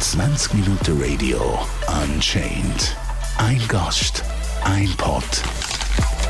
[0.00, 1.58] 20 Minuten Radio
[2.02, 2.96] Unchained.
[3.36, 4.24] Ein Gast,
[4.64, 5.22] ein Pod,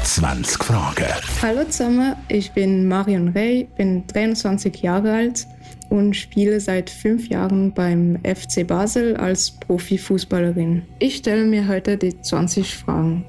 [0.03, 1.05] 20 Fragen.
[1.41, 5.47] Hallo zusammen, ich bin Marion Rey, bin 23 Jahre alt
[5.89, 10.83] und spiele seit fünf Jahren beim FC Basel als Profifußballerin.
[10.99, 13.25] Ich stelle mir heute die 20 Fragen.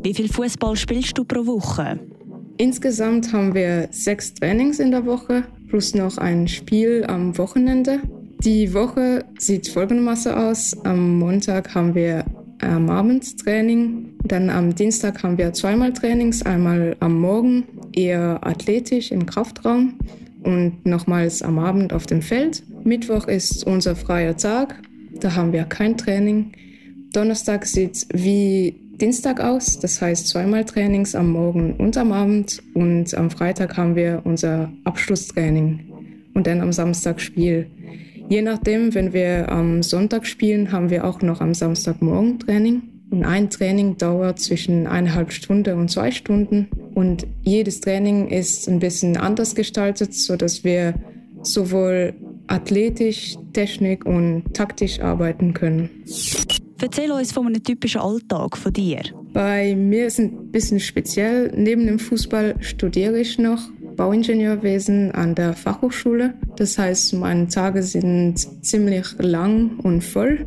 [0.00, 1.98] Wie viel Fußball spielst du pro Woche?
[2.58, 8.00] Insgesamt haben wir sechs Trainings in der Woche plus noch ein Spiel am Wochenende.
[8.42, 10.76] Die Woche sieht folgendermaßen aus.
[10.84, 12.24] Am Montag haben wir
[12.60, 19.12] am Abend Training, dann am Dienstag haben wir zweimal Trainings, einmal am Morgen eher athletisch
[19.12, 19.94] im Kraftraum
[20.42, 22.64] und nochmals am Abend auf dem Feld.
[22.82, 24.82] Mittwoch ist unser freier Tag,
[25.20, 26.50] da haben wir kein Training.
[27.12, 33.14] Donnerstag sieht wie Dienstag aus, das heißt zweimal Trainings am Morgen und am Abend und
[33.14, 35.92] am Freitag haben wir unser Abschlusstraining
[36.34, 37.70] und dann am Samstag Spiel.
[38.28, 42.82] Je nachdem, wenn wir am Sonntag spielen, haben wir auch noch am Samstagmorgen Training.
[43.10, 46.68] Und ein Training dauert zwischen eineinhalb Stunden und zwei Stunden.
[46.94, 50.94] Und jedes Training ist ein bisschen anders gestaltet, sodass wir
[51.42, 52.14] sowohl
[52.48, 55.88] athletisch, technisch und taktisch arbeiten können.
[56.80, 59.02] Erzähl uns von einem typischen Alltag von dir.
[59.32, 61.52] Bei mir ist ein bisschen speziell.
[61.56, 63.60] Neben dem Fußball studiere ich noch
[63.96, 66.34] Bauingenieurwesen an der Fachhochschule.
[66.56, 70.46] Das heißt, meine Tage sind ziemlich lang und voll.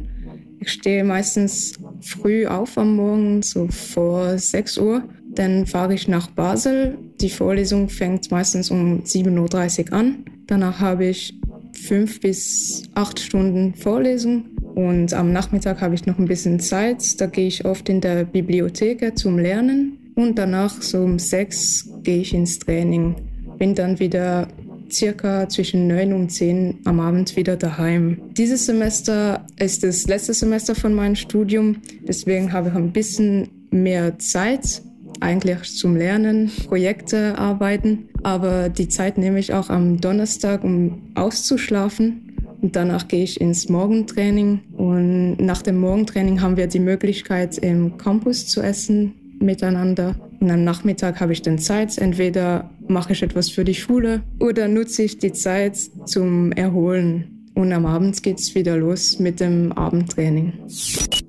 [0.60, 5.04] Ich stehe meistens früh auf am Morgen, so vor 6 Uhr.
[5.34, 6.98] Dann fahre ich nach Basel.
[7.20, 10.26] Die Vorlesung fängt meistens um 7.30 Uhr an.
[10.48, 11.40] Danach habe ich
[11.74, 14.51] fünf bis acht Stunden Vorlesung.
[14.76, 17.20] Und am Nachmittag habe ich noch ein bisschen Zeit.
[17.20, 19.98] Da gehe ich oft in der Bibliothek zum Lernen.
[20.16, 23.16] Und danach, so um sechs, gehe ich ins Training
[23.62, 24.48] bin dann wieder
[24.92, 28.20] circa zwischen 9 und 10 am Abend wieder daheim.
[28.36, 31.76] Dieses Semester ist das letzte Semester von meinem Studium,
[32.08, 34.82] deswegen habe ich ein bisschen mehr Zeit
[35.20, 42.31] eigentlich zum Lernen, Projekte arbeiten, aber die Zeit nehme ich auch am Donnerstag, um auszuschlafen.
[42.62, 48.48] Danach gehe ich ins Morgentraining und nach dem Morgentraining haben wir die Möglichkeit, im Campus
[48.48, 50.16] zu essen miteinander.
[50.40, 51.98] Und am Nachmittag habe ich dann Zeit.
[51.98, 57.50] Entweder mache ich etwas für die Schule oder nutze ich die Zeit zum Erholen.
[57.54, 60.54] Und am Abend geht es wieder los mit dem Abendtraining.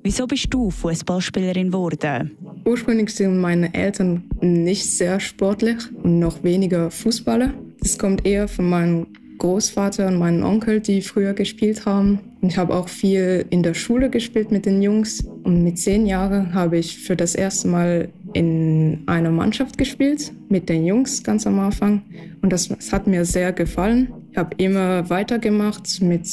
[0.03, 2.31] Wieso bist du Fußballspielerin geworden?
[2.65, 7.53] Ursprünglich sind meine Eltern nicht sehr sportlich und noch weniger Fußballer.
[7.79, 9.07] Das kommt eher von meinem
[9.37, 12.19] Großvater und meinem Onkel, die früher gespielt haben.
[12.41, 15.23] Und ich habe auch viel in der Schule gespielt mit den Jungs.
[15.43, 20.69] Und mit zehn Jahren habe ich für das erste Mal in einer Mannschaft gespielt mit
[20.69, 22.01] den Jungs ganz am Anfang
[22.41, 24.11] und das, das hat mir sehr gefallen.
[24.31, 26.01] Ich habe immer weitergemacht.
[26.01, 26.27] Mit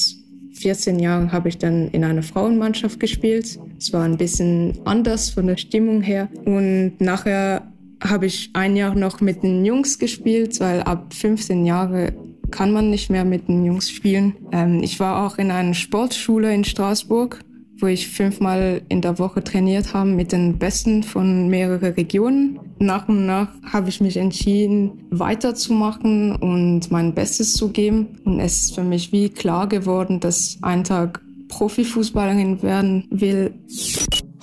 [0.55, 3.59] 14 Jahren habe ich dann in einer Frauenmannschaft gespielt.
[3.79, 7.71] Es war ein bisschen anders von der Stimmung her und nachher
[8.03, 12.13] habe ich ein Jahr noch mit den Jungs gespielt, weil ab 15 Jahre
[12.51, 14.37] kann man nicht mehr mit den Jungs spielen.
[14.53, 17.45] Ähm, ich war auch in einer Sportschule in Straßburg
[17.83, 22.61] wo ich fünfmal in der Woche trainiert habe mit den Besten von mehreren Regionen.
[22.79, 28.19] Nach und nach habe ich mich entschieden, weiterzumachen und mein Bestes zu geben.
[28.25, 33.53] Und es ist für mich wie klar geworden, dass ein Tag Profifußballerin werden will.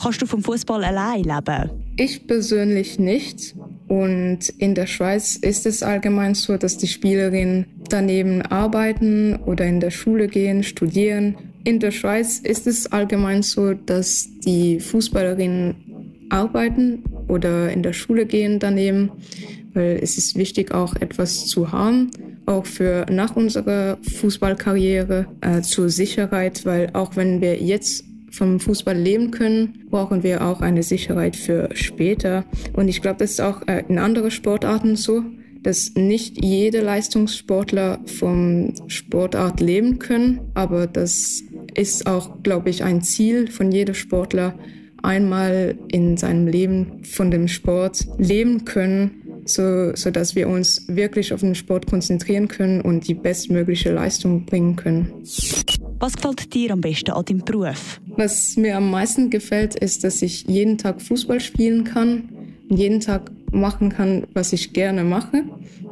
[0.02, 1.72] Kannst du vom Fußball allein leben?
[1.98, 3.56] Ich persönlich nicht.
[3.88, 9.80] Und in der Schweiz ist es allgemein so, dass die Spielerinnen daneben arbeiten oder in
[9.80, 11.36] der Schule gehen, studieren
[11.68, 18.26] in der Schweiz ist es allgemein so, dass die Fußballerinnen arbeiten oder in der Schule
[18.26, 19.12] gehen daneben,
[19.74, 22.10] weil es ist wichtig, auch etwas zu haben,
[22.46, 28.98] auch für nach unserer Fußballkarriere äh, zur Sicherheit, weil auch wenn wir jetzt vom Fußball
[28.98, 32.46] leben können, brauchen wir auch eine Sicherheit für später.
[32.72, 35.22] Und ich glaube, das ist auch äh, in anderen Sportarten so,
[35.68, 41.44] dass nicht jede Leistungssportler vom Sportart leben können, aber dass
[41.76, 44.58] ist auch, glaube ich, ein Ziel von jedem Sportler,
[45.04, 51.34] einmal in seinem Leben von dem Sport leben können, so, so dass wir uns wirklich
[51.34, 55.12] auf den Sport konzentrieren können und die bestmögliche Leistung bringen können.
[56.00, 58.00] Was gefällt dir am besten an deinem Beruf?
[58.16, 62.30] Was mir am meisten gefällt, ist, dass ich jeden Tag Fußball spielen kann,
[62.70, 65.44] jeden Tag machen kann, was ich gerne mache.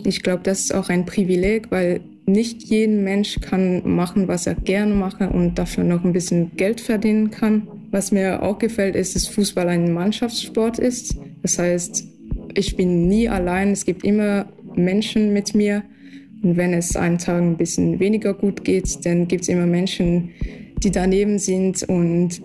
[0.03, 4.55] Ich glaube, das ist auch ein Privileg, weil nicht jeden Mensch kann machen, was er
[4.55, 7.67] gerne macht und dafür noch ein bisschen Geld verdienen kann.
[7.91, 11.15] Was mir auch gefällt, ist, dass Fußball ein Mannschaftssport ist.
[11.43, 12.03] Das heißt,
[12.55, 13.71] ich bin nie allein.
[13.71, 15.83] Es gibt immer Menschen mit mir.
[16.41, 20.29] Und wenn es einen Tag ein bisschen weniger gut geht, dann gibt es immer Menschen,
[20.83, 22.41] die daneben sind und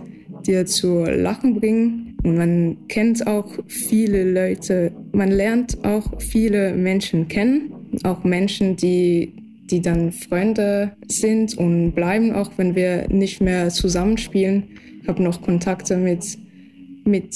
[0.46, 2.09] dir zu lachen bringen.
[2.22, 7.72] Und man kennt auch viele Leute, man lernt auch viele Menschen kennen,
[8.04, 9.32] auch Menschen, die,
[9.70, 14.64] die dann Freunde sind und bleiben, auch wenn wir nicht mehr zusammenspielen.
[15.02, 16.38] Ich habe noch Kontakte mit
[17.04, 17.34] mit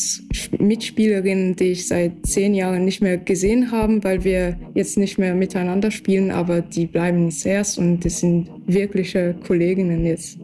[0.58, 5.34] Mitspielerinnen, die ich seit zehn Jahren nicht mehr gesehen habe, weil wir jetzt nicht mehr
[5.34, 10.38] miteinander spielen, aber die bleiben sehr und das sind wirkliche Kolleginnen jetzt.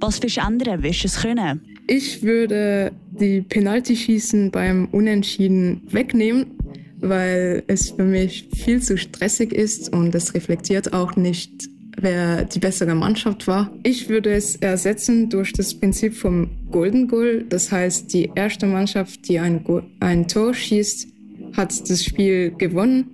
[0.00, 1.60] Was für andere wirst du es können?
[1.86, 6.58] Ich würde die Penalty-Schießen beim Unentschieden wegnehmen,
[7.00, 11.68] weil es für mich viel zu stressig ist und es reflektiert auch nicht
[12.00, 13.70] wer die bessere Mannschaft war.
[13.82, 17.44] Ich würde es ersetzen durch das Prinzip vom Golden Goal.
[17.48, 19.64] Das heißt, die erste Mannschaft, die ein,
[20.00, 21.08] ein Tor schießt,
[21.56, 23.12] hat das Spiel gewonnen.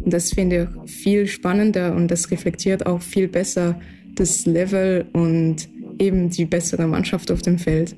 [0.00, 3.80] Und das finde ich viel spannender und das reflektiert auch viel besser
[4.16, 5.68] das Level und
[5.98, 7.96] eben die bessere Mannschaft auf dem Feld.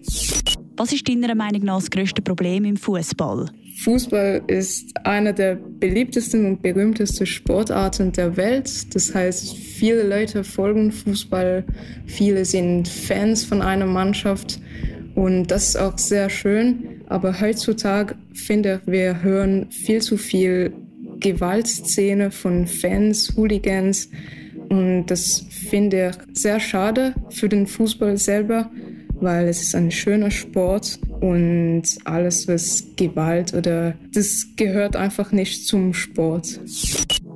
[0.78, 3.46] Was ist deiner Meinung nach das größte Problem im Fußball?
[3.82, 8.94] Fußball ist eine der beliebtesten und berühmtesten Sportarten der Welt.
[8.94, 11.64] Das heißt, viele Leute folgen Fußball,
[12.04, 14.60] viele sind Fans von einer Mannschaft
[15.14, 17.00] und das ist auch sehr schön.
[17.06, 20.74] Aber heutzutage finde ich, wir hören viel zu viel
[21.20, 24.10] Gewaltszene von Fans, Hooligans
[24.68, 28.70] und das finde ich sehr schade für den Fußball selber
[29.20, 35.66] weil es ist ein schöner Sport und alles, was Gewalt oder das gehört einfach nicht
[35.66, 36.60] zum Sport.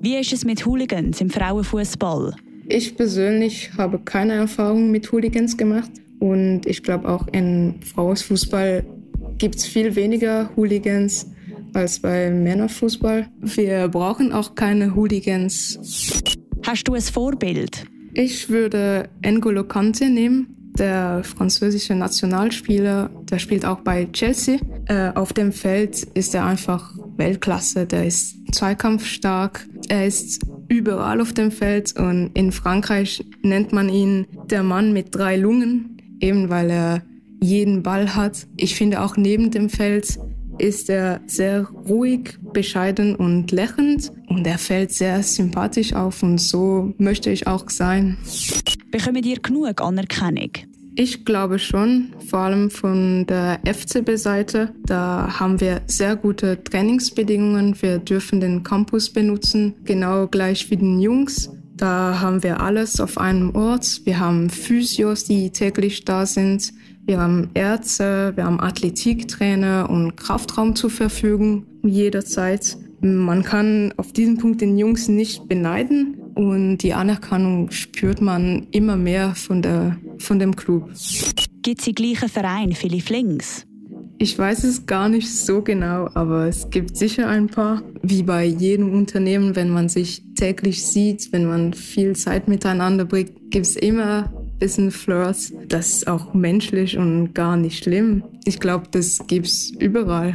[0.00, 2.34] Wie ist es mit Hooligans im Frauenfußball?
[2.68, 5.90] Ich persönlich habe keine Erfahrung mit Hooligans gemacht
[6.20, 8.84] und ich glaube auch im Frauenfußball
[9.38, 11.26] gibt es viel weniger Hooligans
[11.72, 13.28] als beim Männerfußball.
[13.40, 15.78] Wir brauchen auch keine Hooligans.
[16.66, 17.86] Hast du ein Vorbild?
[18.12, 24.58] Ich würde N'Golo Kante nehmen der französische Nationalspieler, der spielt auch bei Chelsea.
[24.86, 31.32] Äh, auf dem Feld ist er einfach Weltklasse, der ist zweikampfstark, er ist überall auf
[31.32, 36.70] dem Feld und in Frankreich nennt man ihn der Mann mit drei Lungen, eben weil
[36.70, 37.02] er
[37.42, 38.46] jeden Ball hat.
[38.56, 40.18] Ich finde auch neben dem Feld
[40.58, 46.92] ist er sehr ruhig, bescheiden und lächelnd und er fällt sehr sympathisch auf und so
[46.98, 48.18] möchte ich auch sein.
[48.90, 50.50] Bekommen dir genug Anerkennung?
[50.96, 54.74] Ich glaube schon, vor allem von der FCB-Seite.
[54.84, 57.80] Da haben wir sehr gute Trainingsbedingungen.
[57.80, 61.50] Wir dürfen den Campus benutzen, genau gleich wie den Jungs.
[61.76, 64.02] Da haben wir alles auf einem Ort.
[64.04, 66.72] Wir haben Physios, die täglich da sind.
[67.06, 72.76] Wir haben Ärzte, wir haben Athletiktrainer und Kraftraum zur Verfügung jederzeit.
[73.00, 78.96] Man kann auf diesen Punkt den Jungs nicht beneiden und die Anerkennung spürt man immer
[78.96, 80.90] mehr von, der, von dem Club.
[81.62, 83.66] Gibt es den gleichen Verein, Philipp Links?
[84.18, 87.82] Ich weiß es gar nicht so genau, aber es gibt sicher ein paar.
[88.02, 93.50] Wie bei jedem Unternehmen, wenn man sich täglich sieht, wenn man viel Zeit miteinander bringt,
[93.50, 94.30] gibt es immer
[94.60, 95.52] bisschen Flirts.
[95.66, 98.22] Das ist auch menschlich und gar nicht schlimm.
[98.44, 100.34] Ich glaube, das gibt's überall.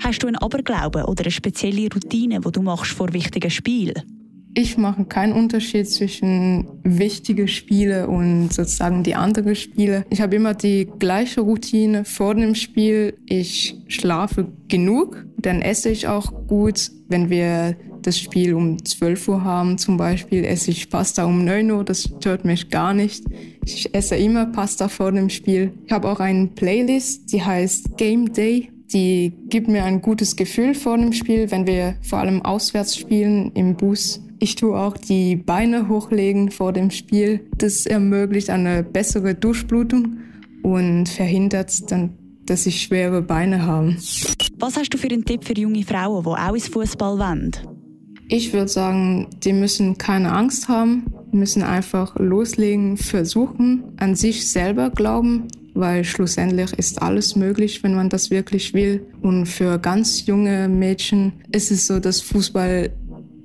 [0.00, 4.17] Hast du einen Aberglauben oder eine spezielle Routine, die du machst vor wichtigen Spielen?
[4.60, 10.04] Ich mache keinen Unterschied zwischen wichtigen Spielen und sozusagen die anderen Spiele.
[10.10, 13.16] Ich habe immer die gleiche Routine vor dem Spiel.
[13.26, 16.90] Ich schlafe genug, dann esse ich auch gut.
[17.06, 21.70] Wenn wir das Spiel um 12 Uhr haben zum Beispiel, esse ich Pasta um 9
[21.70, 21.84] Uhr.
[21.84, 23.26] Das stört mich gar nicht.
[23.64, 25.72] Ich esse immer Pasta vor dem Spiel.
[25.86, 28.70] Ich habe auch eine Playlist, die heißt Game Day.
[28.92, 33.52] Die gibt mir ein gutes Gefühl vor dem Spiel, wenn wir vor allem auswärts spielen
[33.54, 34.20] im Bus.
[34.40, 37.40] Ich tue auch die Beine hochlegen vor dem Spiel.
[37.56, 40.18] Das ermöglicht eine bessere Durchblutung
[40.62, 42.10] und verhindert dann,
[42.46, 43.96] dass ich schwere Beine habe.
[44.58, 47.52] Was hast du für einen Tipp für junge Frauen, die auch ins Fußball wollen?
[48.28, 54.90] Ich würde sagen, die müssen keine Angst haben, müssen einfach loslegen, versuchen, an sich selber
[54.90, 59.06] glauben, weil schlussendlich ist alles möglich, wenn man das wirklich will.
[59.22, 62.90] Und für ganz junge Mädchen ist es so, dass Fußball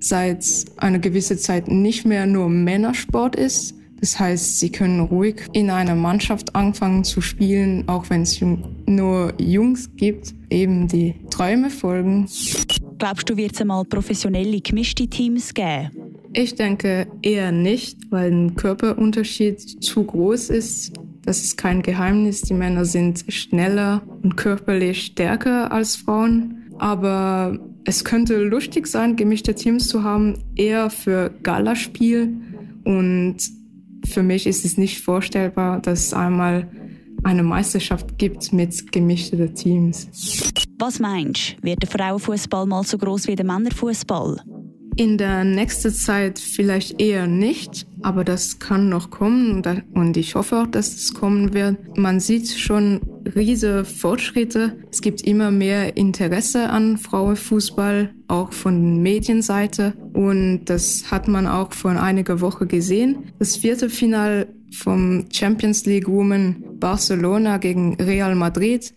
[0.03, 0.45] seit
[0.77, 3.75] einer gewissen Zeit nicht mehr nur Männersport ist.
[3.99, 8.41] Das heißt, sie können ruhig in einer Mannschaft anfangen zu spielen, auch wenn es
[8.85, 12.27] nur Jungs gibt, eben die Träume folgen.
[12.97, 15.89] Glaubst du, wird es einmal professionelle gemischte Teams geben?
[16.33, 20.91] Ich denke eher nicht, weil ein Körperunterschied zu groß ist.
[21.21, 22.41] Das ist kein Geheimnis.
[22.41, 26.73] Die Männer sind schneller und körperlich stärker als Frauen.
[26.77, 32.35] Aber es könnte lustig sein, gemischte Teams zu haben, eher für Galaspiel.
[32.83, 33.37] Und
[34.05, 36.69] für mich ist es nicht vorstellbar, dass es einmal
[37.23, 40.07] eine Meisterschaft gibt mit gemischten Teams.
[40.77, 44.41] Was meinst du, wird der Frauenfußball mal so groß wie der Männerfußball?
[44.95, 49.63] In der nächsten Zeit vielleicht eher nicht, aber das kann noch kommen
[49.93, 51.97] und ich hoffe auch, dass es kommen wird.
[51.97, 53.01] Man sieht schon
[53.35, 54.77] riesige Fortschritte.
[54.91, 61.73] Es gibt immer mehr Interesse an Frauenfußball, auch von Medienseite und das hat man auch
[61.73, 63.31] vor einiger Woche gesehen.
[63.39, 68.93] Das vierte Final vom Champions League Women Barcelona gegen Real Madrid,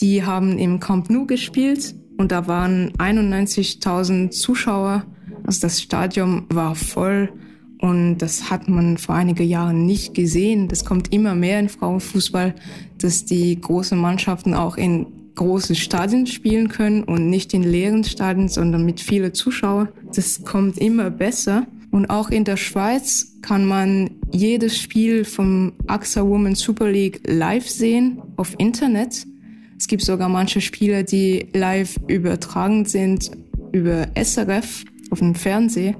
[0.00, 5.04] die haben im Camp Nou gespielt und da waren 91.000 Zuschauer
[5.44, 7.32] also das Stadion war voll
[7.80, 10.68] und das hat man vor einigen Jahren nicht gesehen.
[10.68, 12.54] Das kommt immer mehr in Frauenfußball,
[12.98, 18.48] dass die großen Mannschaften auch in großen Stadien spielen können und nicht in leeren Stadien,
[18.48, 19.88] sondern mit vielen Zuschauern.
[20.14, 21.66] Das kommt immer besser.
[21.90, 27.68] Und auch in der Schweiz kann man jedes Spiel vom AXA Women Super League live
[27.68, 29.26] sehen auf Internet.
[29.78, 33.30] Es gibt sogar manche Spiele, die live übertragen sind
[33.72, 35.96] über SRF auf dem Fernsehen.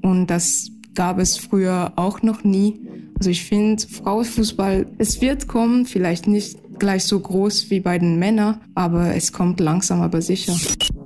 [0.00, 2.80] Und das gab es früher auch noch nie.
[3.18, 8.18] Also ich finde, Frauenfußball, es wird kommen, vielleicht nicht gleich so groß wie bei den
[8.18, 10.54] Männern, aber es kommt langsam aber sicher.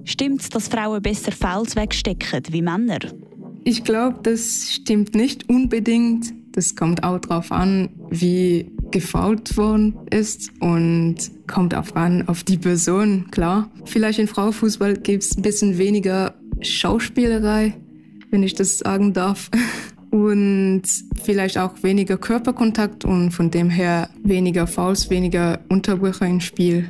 [0.04, 2.98] Stimmt es, dass Frauen besser Fouls wegstecken wie Männer?
[3.64, 6.32] Ich glaube, das stimmt nicht unbedingt.
[6.52, 11.16] Das kommt auch darauf an, wie gefault worden ist und
[11.46, 13.70] kommt auch an auf die Person, klar.
[13.84, 17.74] Vielleicht in Frauenfußball gibt es ein bisschen weniger Schauspielerei,
[18.30, 19.50] wenn ich das sagen darf.
[20.10, 20.82] Und
[21.22, 26.88] vielleicht auch weniger Körperkontakt und von dem her weniger Fouls, weniger Unterbrüche im Spiel.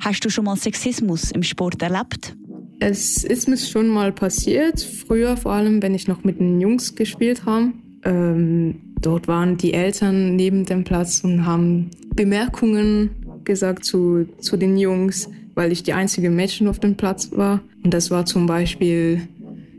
[0.00, 2.36] Hast du schon mal Sexismus im Sport erlebt?
[2.80, 4.80] Es ist mir schon mal passiert.
[4.80, 7.72] Früher vor allem, wenn ich noch mit den Jungs gespielt habe.
[8.04, 13.10] Ähm, dort waren die Eltern neben dem Platz und haben Bemerkungen
[13.44, 15.28] gesagt zu, zu den Jungs
[15.58, 17.60] weil ich die einzige Mädchen auf dem Platz war.
[17.82, 19.26] Und das war zum Beispiel,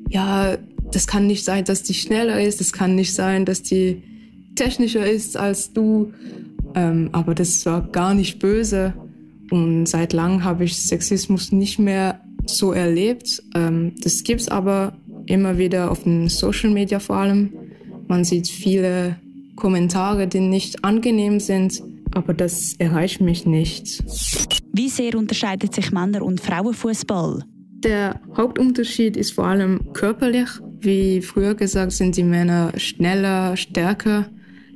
[0.10, 0.58] ja,
[0.92, 4.04] das kann nicht sein, dass die schneller ist, das kann nicht sein, dass die
[4.56, 6.14] technischer ist als du.
[6.76, 8.94] Ähm, aber das war gar nicht böse.
[9.52, 13.42] Und seit langem habe ich Sexismus nicht mehr so erlebt.
[13.56, 14.94] Ähm, das gibt's aber
[15.26, 17.54] immer wieder auf den Social Media vor allem.
[18.08, 19.18] Man sieht viele
[19.56, 21.82] Kommentare, die nicht angenehm sind,
[22.12, 24.04] aber das erreicht mich nicht.
[24.74, 27.44] Wie sehr unterscheidet sich Männer- und Frauenfußball?
[27.84, 30.50] Der Hauptunterschied ist vor allem körperlich.
[30.82, 34.30] Wie früher gesagt, sind die Männer schneller, stärker.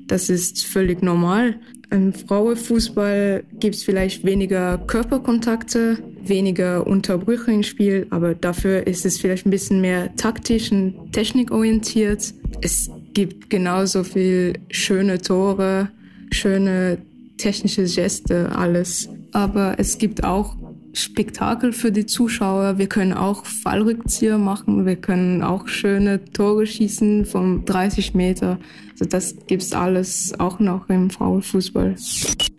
[0.07, 1.60] Das ist völlig normal.
[1.89, 9.19] Im Frauenfußball gibt es vielleicht weniger Körperkontakte, weniger Unterbrüche im Spiel, aber dafür ist es
[9.19, 12.33] vielleicht ein bisschen mehr taktisch und technikorientiert.
[12.62, 15.89] Es gibt genauso viel schöne Tore,
[16.31, 16.98] schöne
[17.38, 20.55] technische Geste, alles aber es gibt auch
[20.93, 22.77] Spektakel für die Zuschauer.
[22.77, 28.59] Wir können auch Fallrückzieher machen, wir können auch schöne Tore schießen von 30 Meter.
[28.91, 31.95] Also das gibt's alles auch noch im Frauenfußball.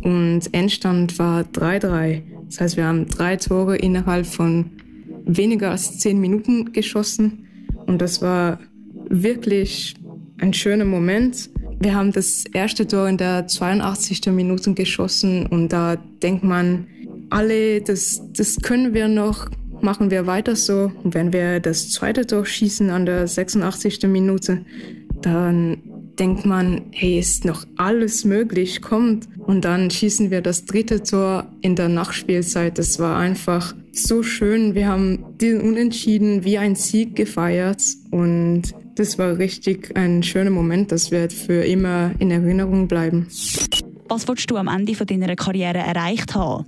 [0.00, 2.22] und Endstand war 3-3.
[2.46, 4.70] Das heißt, wir haben drei Tore innerhalb von
[5.26, 7.46] weniger als zehn Minuten geschossen
[7.84, 8.60] und das war
[9.10, 9.94] wirklich
[10.38, 11.50] ein schöner Moment.
[11.80, 14.28] Wir haben das erste Tor in der 82.
[14.28, 16.86] Minute geschossen und da denkt man,
[17.28, 19.50] alle, das, das können wir noch,
[19.82, 20.92] machen wir weiter so.
[21.02, 24.04] Und wenn wir das zweite Tor schießen an der 86.
[24.04, 24.64] Minute,
[25.22, 25.82] dann
[26.18, 29.28] denkt man, hey, ist noch alles möglich, kommt.
[29.38, 32.78] Und dann schießen wir das dritte Tor in der Nachspielzeit.
[32.78, 34.74] Das war einfach so schön.
[34.74, 38.62] Wir haben diesen Unentschieden wie ein Sieg gefeiert und
[38.96, 40.92] das war richtig ein schöner Moment.
[40.92, 43.28] Das wird für immer in Erinnerung bleiben.
[44.08, 46.64] Was wolltest du am Ende von deiner Karriere erreicht haben?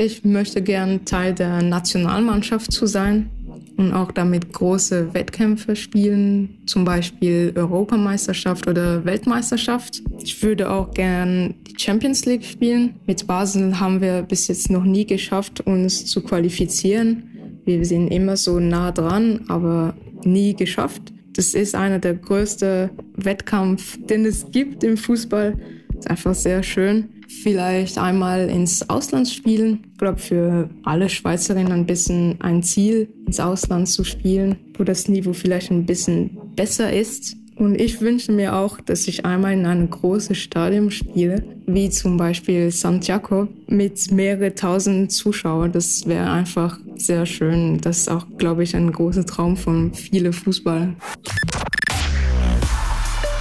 [0.00, 3.30] Ich möchte gern Teil der Nationalmannschaft zu sein
[3.76, 10.02] und auch damit große Wettkämpfe spielen, zum Beispiel Europameisterschaft oder Weltmeisterschaft.
[10.22, 12.94] Ich würde auch gern die Champions League spielen.
[13.08, 17.60] Mit Basel haben wir bis jetzt noch nie geschafft, uns zu qualifizieren.
[17.64, 21.12] Wir sind immer so nah dran, aber nie geschafft.
[21.32, 25.58] Das ist einer der größten Wettkämpfe, den es gibt im Fußball.
[25.98, 27.08] ist einfach sehr schön.
[27.42, 29.87] Vielleicht einmal ins Ausland spielen.
[29.98, 35.08] Ich glaube, für alle Schweizerinnen ein bisschen ein Ziel, ins Ausland zu spielen, wo das
[35.08, 37.34] Niveau vielleicht ein bisschen besser ist.
[37.56, 42.16] Und ich wünsche mir auch, dass ich einmal in einem großen Stadion spiele, wie zum
[42.16, 45.72] Beispiel Santiago, mit mehrere tausend Zuschauern.
[45.72, 47.80] Das wäre einfach sehr schön.
[47.80, 50.94] Das ist auch, glaube ich, ein großer Traum von vielen Fußballern.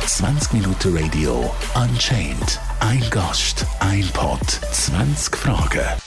[0.08, 2.60] 20 Minuten Radio Unchained.
[2.80, 6.07] Ein Gast, ein Pod, 20 Fragen.